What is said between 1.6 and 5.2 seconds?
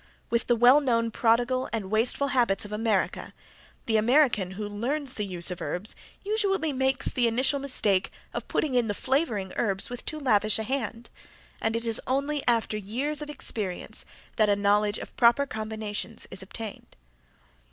and wasteful habits of America the American who learns